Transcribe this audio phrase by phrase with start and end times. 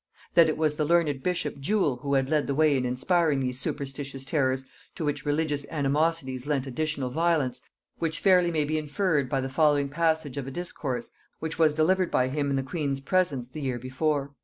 [0.33, 3.59] That it was the learned bishop Jewel who had led the way in inspiring these
[3.59, 7.61] superstitious terrors, to which religious animosities lent additional violence,
[7.99, 12.29] may fairly be inferred from the following passage of a discourse which was delivered by
[12.29, 14.33] him in the queen's presence the year before....